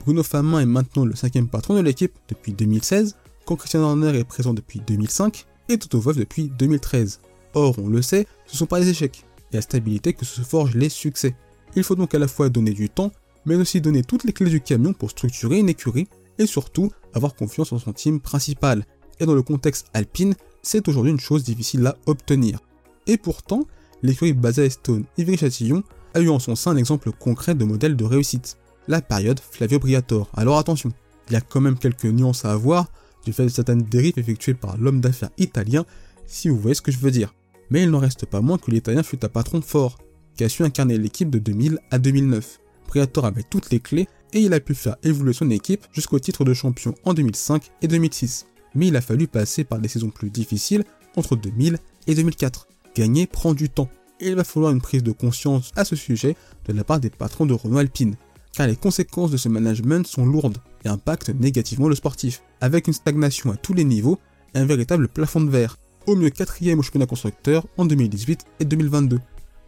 Bruno 0.04 0.22
Famin 0.22 0.60
est 0.60 0.66
maintenant 0.66 1.06
le 1.06 1.14
cinquième 1.14 1.48
patron 1.48 1.76
de 1.76 1.80
l'équipe 1.80 2.12
depuis 2.28 2.52
2016, 2.52 3.16
quand 3.46 3.56
Christian 3.56 3.80
Horner 3.80 4.18
est 4.18 4.24
présent 4.24 4.52
depuis 4.52 4.80
2005 4.86 5.46
et 5.70 5.78
Toto 5.78 5.98
Wolff 5.98 6.18
depuis 6.18 6.48
2013. 6.58 7.20
Or, 7.54 7.74
on 7.78 7.88
le 7.88 8.02
sait, 8.02 8.26
ce 8.46 8.58
sont 8.58 8.66
pas 8.66 8.80
les 8.80 8.90
échecs 8.90 9.24
et 9.52 9.56
la 9.56 9.62
stabilité 9.62 10.12
que 10.12 10.24
se 10.24 10.42
forgent 10.42 10.74
les 10.74 10.88
succès. 10.88 11.34
Il 11.76 11.82
faut 11.82 11.94
donc 11.94 12.14
à 12.14 12.18
la 12.18 12.28
fois 12.28 12.48
donner 12.48 12.72
du 12.72 12.88
temps, 12.88 13.12
mais 13.46 13.56
aussi 13.56 13.80
donner 13.80 14.02
toutes 14.02 14.24
les 14.24 14.32
clés 14.32 14.50
du 14.50 14.60
camion 14.60 14.92
pour 14.92 15.10
structurer 15.10 15.58
une 15.58 15.68
écurie 15.68 16.08
et 16.38 16.46
surtout 16.46 16.90
avoir 17.14 17.34
confiance 17.34 17.72
en 17.72 17.78
son 17.78 17.92
team 17.92 18.20
principal. 18.20 18.84
Et 19.20 19.26
dans 19.26 19.34
le 19.34 19.42
contexte 19.42 19.88
alpine, 19.94 20.34
c'est 20.62 20.86
aujourd'hui 20.88 21.12
une 21.12 21.20
chose 21.20 21.44
difficile 21.44 21.86
à 21.86 21.96
obtenir. 22.06 22.60
Et 23.06 23.16
pourtant, 23.16 23.66
l'écurie 24.02 24.32
basée 24.32 24.66
à 24.66 24.70
Stone, 24.70 25.04
Ivry-Châtillon, 25.16 25.82
a 26.14 26.20
eu 26.20 26.28
en 26.28 26.38
son 26.38 26.54
sein 26.54 26.72
un 26.72 26.76
exemple 26.76 27.10
concret 27.12 27.54
de 27.54 27.64
modèle 27.64 27.96
de 27.96 28.04
réussite, 28.04 28.56
la 28.86 29.02
période 29.02 29.40
Flavio 29.40 29.78
Briatore. 29.78 30.30
Alors 30.34 30.58
attention, 30.58 30.92
il 31.28 31.34
y 31.34 31.36
a 31.36 31.40
quand 31.40 31.60
même 31.60 31.78
quelques 31.78 32.04
nuances 32.04 32.44
à 32.44 32.52
avoir 32.52 32.86
du 33.24 33.32
fait 33.32 33.44
de 33.44 33.48
certaines 33.48 33.82
dérives 33.82 34.18
effectuées 34.18 34.54
par 34.54 34.76
l'homme 34.78 35.00
d'affaires 35.00 35.30
italien, 35.36 35.84
si 36.26 36.48
vous 36.48 36.58
voyez 36.58 36.74
ce 36.74 36.82
que 36.82 36.92
je 36.92 36.98
veux 36.98 37.10
dire. 37.10 37.34
Mais 37.70 37.82
il 37.82 37.90
n'en 37.90 37.98
reste 37.98 38.26
pas 38.26 38.40
moins 38.40 38.58
que 38.58 38.70
l'italien 38.70 39.02
fut 39.02 39.24
un 39.24 39.28
patron 39.28 39.60
fort, 39.60 39.98
qui 40.36 40.44
a 40.44 40.48
su 40.48 40.62
incarner 40.62 40.98
l'équipe 40.98 41.30
de 41.30 41.38
2000 41.38 41.78
à 41.90 41.98
2009. 41.98 42.60
Briatore 42.86 43.26
avait 43.26 43.42
toutes 43.42 43.70
les 43.70 43.80
clés 43.80 44.08
et 44.32 44.40
il 44.40 44.54
a 44.54 44.60
pu 44.60 44.74
faire 44.74 44.96
évoluer 45.02 45.32
son 45.32 45.50
équipe 45.50 45.86
jusqu'au 45.92 46.18
titre 46.18 46.44
de 46.44 46.54
champion 46.54 46.94
en 47.04 47.14
2005 47.14 47.70
et 47.82 47.88
2006. 47.88 48.46
Mais 48.74 48.88
il 48.88 48.96
a 48.96 49.00
fallu 49.00 49.26
passer 49.26 49.64
par 49.64 49.78
des 49.78 49.88
saisons 49.88 50.10
plus 50.10 50.30
difficiles 50.30 50.84
entre 51.16 51.36
2000 51.36 51.78
et 52.06 52.14
2004. 52.14 52.68
Gagner 52.94 53.26
prend 53.26 53.54
du 53.54 53.68
temps 53.68 53.90
et 54.20 54.28
il 54.28 54.34
va 54.34 54.44
falloir 54.44 54.72
une 54.72 54.80
prise 54.80 55.02
de 55.02 55.12
conscience 55.12 55.70
à 55.76 55.84
ce 55.84 55.96
sujet 55.96 56.36
de 56.66 56.72
la 56.72 56.84
part 56.84 57.00
des 57.00 57.10
patrons 57.10 57.46
de 57.46 57.54
Renault 57.54 57.78
Alpine, 57.78 58.16
car 58.52 58.66
les 58.66 58.76
conséquences 58.76 59.30
de 59.30 59.36
ce 59.36 59.48
management 59.48 60.06
sont 60.06 60.26
lourdes 60.26 60.58
et 60.84 60.88
impactent 60.88 61.30
négativement 61.30 61.88
le 61.88 61.94
sportif, 61.94 62.42
avec 62.60 62.88
une 62.88 62.92
stagnation 62.92 63.52
à 63.52 63.56
tous 63.56 63.74
les 63.74 63.84
niveaux 63.84 64.18
et 64.54 64.58
un 64.58 64.64
véritable 64.64 65.08
plafond 65.08 65.40
de 65.40 65.50
verre, 65.50 65.76
au 66.08 66.16
mieux 66.16 66.30
quatrième 66.30 66.78
au 66.78 66.82
championnat 66.82 67.06
constructeur 67.06 67.66
en 67.76 67.84
2018 67.84 68.46
et 68.60 68.64
2022, 68.64 69.20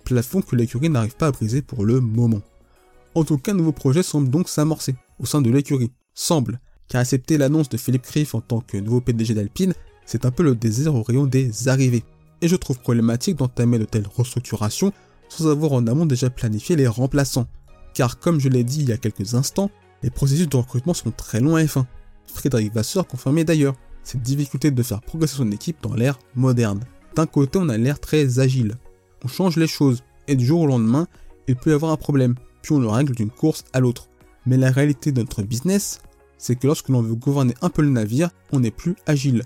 plafond 0.04 0.40
que 0.40 0.56
l'écurie 0.56 0.88
n'arrive 0.88 1.14
pas 1.14 1.26
à 1.26 1.32
briser 1.32 1.60
pour 1.60 1.84
le 1.84 2.00
moment. 2.00 2.40
En 3.14 3.24
tout 3.24 3.36
cas, 3.36 3.52
un 3.52 3.56
nouveau 3.56 3.72
projet 3.72 4.02
semble 4.02 4.30
donc 4.30 4.48
s'amorcer 4.48 4.94
au 5.18 5.26
sein 5.26 5.42
de 5.42 5.50
l'écurie. 5.50 5.90
Semble, 6.14 6.58
car 6.88 7.02
accepter 7.02 7.36
l'annonce 7.36 7.68
de 7.68 7.76
Philippe 7.76 8.02
Krief 8.02 8.34
en 8.34 8.40
tant 8.40 8.60
que 8.60 8.78
nouveau 8.78 9.02
PDG 9.02 9.34
d'Alpine, 9.34 9.74
c'est 10.06 10.24
un 10.24 10.30
peu 10.30 10.42
le 10.42 10.54
désert 10.54 10.94
au 10.94 11.02
rayon 11.02 11.26
des 11.26 11.68
arrivées. 11.68 12.04
Et 12.40 12.48
je 12.48 12.56
trouve 12.56 12.78
problématique 12.78 13.36
d'entamer 13.36 13.78
de 13.78 13.84
telles 13.84 14.08
restructurations 14.16 14.92
sans 15.28 15.48
avoir 15.48 15.72
en 15.72 15.86
amont 15.86 16.06
déjà 16.06 16.30
planifié 16.30 16.74
les 16.74 16.86
remplaçants. 16.86 17.46
Car 17.92 18.18
comme 18.18 18.40
je 18.40 18.48
l'ai 18.48 18.64
dit 18.64 18.80
il 18.80 18.88
y 18.88 18.92
a 18.92 18.96
quelques 18.96 19.34
instants, 19.34 19.70
les 20.02 20.10
processus 20.10 20.48
de 20.48 20.56
recrutement 20.56 20.94
sont 20.94 21.10
très 21.10 21.40
longs 21.40 21.56
à 21.56 21.62
F1. 21.62 21.84
Frédéric 22.26 22.72
Vasseur 22.72 23.06
confirmait 23.06 23.44
d'ailleurs 23.44 23.74
difficulté 24.18 24.70
de 24.70 24.82
faire 24.82 25.00
progresser 25.00 25.36
son 25.36 25.50
équipe 25.52 25.82
dans 25.82 25.94
l'ère 25.94 26.18
moderne. 26.34 26.80
D'un 27.14 27.26
côté, 27.26 27.58
on 27.60 27.68
a 27.68 27.76
l'air 27.76 28.00
très 28.00 28.38
agile. 28.38 28.76
On 29.24 29.28
change 29.28 29.56
les 29.56 29.66
choses, 29.66 30.02
et 30.28 30.36
du 30.36 30.46
jour 30.46 30.62
au 30.62 30.66
lendemain, 30.66 31.06
il 31.48 31.56
peut 31.56 31.70
y 31.70 31.74
avoir 31.74 31.92
un 31.92 31.96
problème 31.96 32.34
puis 32.62 32.72
on 32.72 32.80
le 32.80 32.88
règle 32.88 33.14
d'une 33.14 33.30
course 33.30 33.64
à 33.72 33.80
l'autre. 33.80 34.08
Mais 34.46 34.56
la 34.56 34.70
réalité 34.70 35.12
de 35.12 35.20
notre 35.20 35.42
business, 35.42 36.00
c'est 36.38 36.56
que 36.56 36.66
lorsque 36.66 36.88
l'on 36.88 37.02
veut 37.02 37.14
gouverner 37.14 37.54
un 37.62 37.70
peu 37.70 37.82
le 37.82 37.90
navire, 37.90 38.30
on 38.52 38.60
n'est 38.60 38.70
plus 38.70 38.96
agile. 39.06 39.42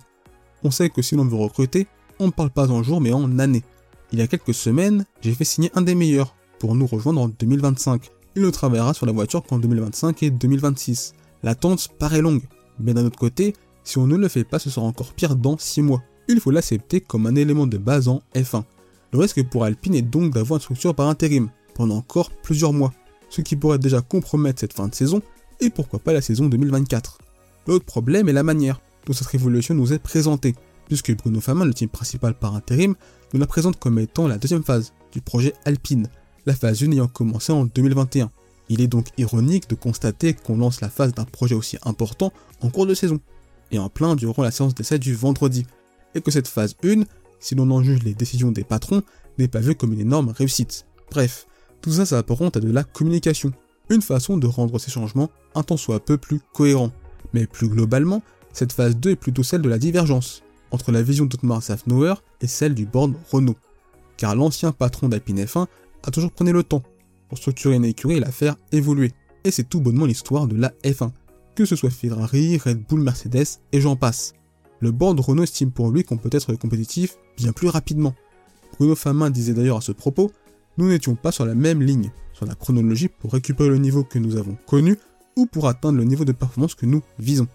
On 0.62 0.71
sait 0.71 0.90
que 0.90 1.02
si 1.02 1.16
l'on 1.16 1.25
veut 1.25 1.37
recruter, 1.37 1.87
on 2.18 2.26
ne 2.26 2.33
parle 2.33 2.50
pas 2.50 2.71
en 2.71 2.83
jours 2.83 3.00
mais 3.00 3.12
en 3.12 3.38
années. 3.38 3.64
Il 4.12 4.18
y 4.18 4.23
a 4.23 4.26
quelques 4.26 4.54
semaines, 4.54 5.04
j'ai 5.21 5.35
fait 5.35 5.44
signer 5.44 5.71
un 5.75 5.83
des 5.83 5.94
meilleurs 5.94 6.37
pour 6.59 6.75
nous 6.75 6.87
rejoindre 6.87 7.21
en 7.21 7.28
2025. 7.28 8.11
Il 8.37 8.42
ne 8.42 8.50
travaillera 8.50 8.94
sur 8.94 9.06
la 9.06 9.12
voiture 9.12 9.42
qu'en 9.42 9.59
2025 9.59 10.23
et 10.23 10.30
2026. 10.30 11.14
L'attente 11.42 11.88
paraît 11.99 12.21
longue, 12.21 12.42
mais 12.78 12.94
d'un 12.94 13.04
autre 13.04 13.18
côté, 13.18 13.54
si 13.85 13.99
on 13.99 14.07
ne 14.07 14.17
le 14.17 14.29
fait 14.29 14.45
pas, 14.45 14.59
ce 14.59 14.71
sera 14.71 14.87
encore 14.87 15.12
pire 15.12 15.37
dans 15.37 15.57
6 15.59 15.83
mois. 15.83 16.03
Il 16.29 16.41
faut 16.41 16.50
l'accepter 16.50 17.00
comme 17.00 17.26
un 17.26 17.35
élément 17.35 17.67
de 17.67 17.79
base 17.79 18.09
en 18.09 18.23
F1. 18.35 18.64
Le 19.12 19.19
risque 19.19 19.45
pour 19.49 19.64
Alpine 19.64 19.95
est 19.95 20.03
donc 20.03 20.33
d'avoir 20.33 20.59
une 20.59 20.62
structure 20.62 20.95
par 20.95 21.09
intérim, 21.09 21.50
pendant 21.75 21.97
encore 21.97 22.31
plusieurs 22.31 22.73
mois 22.73 22.93
ce 23.29 23.43
qui 23.43 23.57
pourrait 23.57 23.79
déjà 23.79 24.00
compromettre 24.00 24.61
cette 24.61 24.73
fin 24.73 24.88
de 24.88 24.95
saison, 24.95 25.21
et 25.61 25.71
pourquoi 25.71 25.99
pas 25.99 26.12
la 26.12 26.21
saison 26.21 26.47
2024. 26.47 27.19
L'autre 27.67 27.85
problème 27.85 28.29
est 28.29 28.33
la 28.33 28.43
manière 28.43 28.81
dont 29.07 29.12
cette 29.12 29.29
révolution 29.29 29.75
nous 29.75 29.93
est 29.93 29.99
présentée, 29.99 30.55
puisque 30.87 31.17
Bruno 31.17 31.41
Famin, 31.41 31.64
le 31.64 31.75
team 31.75 31.88
principal 31.88 32.35
par 32.35 32.55
intérim, 32.55 32.95
nous 33.33 33.41
la 33.41 33.47
présente 33.47 33.79
comme 33.79 33.99
étant 33.99 34.29
la 34.29 34.38
deuxième 34.38 34.62
phase 34.62 34.93
du 35.12 35.21
projet 35.21 35.53
Alpine, 35.64 36.09
la 36.47 36.55
phase 36.55 36.83
1 36.83 36.93
ayant 36.93 37.09
commencé 37.09 37.53
en 37.53 37.64
2021. 37.64 38.31
Il 38.69 38.81
est 38.81 38.87
donc 38.87 39.09
ironique 39.19 39.69
de 39.69 39.75
constater 39.75 40.35
qu'on 40.35 40.57
lance 40.57 40.81
la 40.81 40.88
phase 40.88 41.12
d'un 41.12 41.25
projet 41.25 41.55
aussi 41.55 41.76
important 41.83 42.33
en 42.61 42.71
cours 42.71 42.87
de 42.87 42.95
saison, 42.95 43.19
et 43.75 43.78
en 43.78 43.88
plein 43.88 44.16
durant 44.16 44.43
la 44.43 44.50
séance 44.50 44.75
d'essai 44.75 44.99
du 44.99 45.14
vendredi, 45.14 45.66
et 46.14 46.21
que 46.21 46.31
cette 46.31 46.49
phase 46.49 46.76
1, 46.85 47.02
si 47.40 47.54
l'on 47.54 47.71
en 47.71 47.83
juge 47.83 48.02
les 48.02 48.14
décisions 48.14 48.52
des 48.52 48.64
patrons, 48.64 49.02
n'est 49.38 49.49
pas 49.49 49.61
vue 49.61 49.75
comme 49.75 49.93
une 49.93 50.00
énorme 50.00 50.31
réussite. 50.31 50.87
Bref, 51.11 51.47
tout 51.83 51.90
ça, 51.90 52.16
apporte 52.16 52.57
à 52.57 52.61
de 52.61 52.71
la 52.71 52.85
communication, 52.85 53.52
une 53.90 54.02
façon 54.02 54.37
de 54.37 54.47
rendre 54.47 54.78
ces 54.78 54.90
changements 54.90 55.31
un 55.54 55.62
tant 55.62 55.76
soit 55.76 56.02
peu 56.02 56.16
plus 56.16 56.40
cohérents. 56.52 56.93
Mais 57.33 57.47
plus 57.47 57.69
globalement, 57.69 58.23
cette 58.52 58.73
phase 58.73 58.97
2 58.97 59.11
est 59.11 59.16
plutôt 59.16 59.43
celle 59.43 59.62
de 59.62 59.69
la 59.69 59.78
divergence 59.78 60.43
entre 60.71 60.93
la 60.93 61.02
vision 61.02 61.26
d'Otmar 61.26 61.62
Safnauer 61.62 62.14
et 62.40 62.47
celle 62.47 62.75
du 62.75 62.87
board 62.87 63.14
Renault. 63.31 63.57
Car 64.16 64.35
l'ancien 64.35 64.73
patron 64.73 65.09
d'Alpine 65.09 65.45
F1 65.45 65.66
a 66.04 66.11
toujours 66.11 66.33
pris 66.33 66.45
le 66.45 66.62
temps 66.62 66.83
pour 67.28 67.38
structurer 67.38 67.76
une 67.76 67.85
écurie 67.85 68.16
et 68.16 68.21
la 68.21 68.33
faire 68.33 68.57
évoluer. 68.73 69.12
Et 69.45 69.50
c'est 69.50 69.69
tout 69.69 69.81
bonnement 69.81 70.07
l'histoire 70.07 70.47
de 70.47 70.57
la 70.57 70.73
F1, 70.85 71.11
que 71.54 71.64
ce 71.64 71.76
soit 71.76 71.90
Ferrari, 71.90 72.58
Red 72.58 72.84
Bull, 72.88 73.00
Mercedes 73.00 73.61
et 73.73 73.80
j'en 73.80 73.96
passe. 73.96 74.34
Le 74.80 74.90
board 74.90 75.20
Renault 75.20 75.44
estime 75.44 75.70
pour 75.70 75.90
lui 75.90 76.04
qu'on 76.04 76.18
peut 76.18 76.30
être 76.32 76.54
compétitif 76.54 77.16
bien 77.37 77.52
plus 77.52 77.68
rapidement. 77.68 78.14
Bruno 78.76 78.94
Famin 78.94 79.30
disait 79.30 79.54
d'ailleurs 79.54 79.78
à 79.78 79.80
ce 79.80 79.92
propos 79.92 80.32
nous 80.76 80.88
n'étions 80.88 81.14
pas 81.14 81.30
sur 81.30 81.46
la 81.46 81.54
même 81.54 81.82
ligne, 81.82 82.11
sur 82.32 82.46
la 82.46 82.54
chronologie 82.54 83.08
pour 83.08 83.32
récupérer 83.32 83.68
le 83.68 83.78
niveau 83.78 84.02
que 84.02 84.18
nous 84.18 84.37
avons 84.37 84.56
connu 84.66 84.96
ou 85.37 85.46
pour 85.46 85.68
atteindre 85.68 85.99
le 85.99 86.04
niveau 86.04 86.25
de 86.25 86.32
performance 86.32 86.75
que 86.75 86.87
nous 86.87 87.02
visons. 87.18 87.46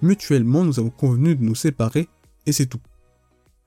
Mutuellement, 0.00 0.64
nous 0.64 0.78
avons 0.78 0.90
convenu 0.90 1.36
de 1.36 1.44
nous 1.44 1.54
séparer 1.54 2.08
et 2.46 2.52
c'est 2.52 2.66
tout. 2.66 2.80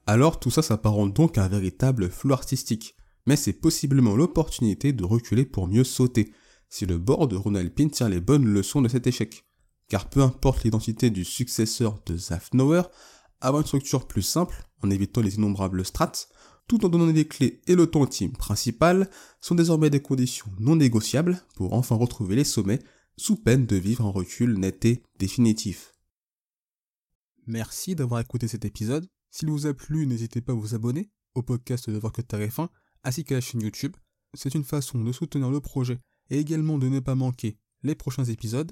Alors 0.07 0.39
tout 0.39 0.51
ça 0.51 0.61
s'apparente 0.61 1.15
donc 1.15 1.37
à 1.37 1.43
un 1.45 1.47
véritable 1.47 2.09
flou 2.09 2.33
artistique, 2.33 2.95
mais 3.25 3.35
c'est 3.35 3.53
possiblement 3.53 4.15
l'opportunité 4.15 4.93
de 4.93 5.03
reculer 5.03 5.45
pour 5.45 5.67
mieux 5.67 5.83
sauter, 5.83 6.31
si 6.69 6.85
le 6.85 6.97
bord 6.97 7.27
de 7.27 7.35
Ronald 7.35 7.71
Pin 7.73 7.89
tire 7.89 8.09
les 8.09 8.19
bonnes 8.19 8.45
leçons 8.45 8.81
de 8.81 8.87
cet 8.87 9.07
échec. 9.07 9.45
Car 9.87 10.09
peu 10.09 10.21
importe 10.21 10.63
l'identité 10.63 11.09
du 11.09 11.23
successeur 11.23 11.99
de 12.05 12.17
Zafnauer, 12.17 12.83
avoir 13.41 13.61
une 13.61 13.67
structure 13.67 14.07
plus 14.07 14.21
simple, 14.21 14.67
en 14.83 14.89
évitant 14.89 15.21
les 15.21 15.35
innombrables 15.35 15.85
strates, 15.85 16.29
tout 16.67 16.83
en 16.85 16.89
donnant 16.89 17.11
des 17.11 17.27
clés 17.27 17.61
et 17.67 17.75
le 17.75 17.87
ton 17.87 18.05
team 18.05 18.31
principal, 18.31 19.09
sont 19.39 19.55
désormais 19.55 19.89
des 19.89 20.01
conditions 20.01 20.47
non 20.59 20.75
négociables 20.75 21.41
pour 21.55 21.73
enfin 21.73 21.95
retrouver 21.95 22.35
les 22.35 22.43
sommets, 22.43 22.79
sous 23.17 23.35
peine 23.35 23.65
de 23.65 23.75
vivre 23.75 24.05
un 24.05 24.09
recul 24.09 24.57
net 24.57 24.83
et 24.85 25.03
définitif. 25.19 25.93
Merci 27.47 27.95
d'avoir 27.95 28.19
écouté 28.19 28.47
cet 28.47 28.65
épisode. 28.65 29.07
S'il 29.29 29.49
vous 29.49 29.67
a 29.67 29.73
plu, 29.73 30.07
n'hésitez 30.07 30.41
pas 30.41 30.53
à 30.53 30.55
vous 30.55 30.73
abonner 30.73 31.11
au 31.35 31.43
podcast 31.43 31.89
de 31.89 31.97
Voir 31.97 32.13
que 32.13 32.21
Fin, 32.49 32.69
ainsi 33.03 33.23
qu'à 33.23 33.35
la 33.35 33.41
chaîne 33.41 33.61
YouTube. 33.61 33.95
C'est 34.33 34.55
une 34.55 34.63
façon 34.63 34.97
de 34.97 35.11
soutenir 35.11 35.51
le 35.51 35.61
projet 35.61 35.99
et 36.29 36.39
également 36.39 36.77
de 36.77 36.89
ne 36.89 36.99
pas 36.99 37.15
manquer 37.15 37.57
les 37.83 37.95
prochains 37.95 38.25
épisodes. 38.25 38.71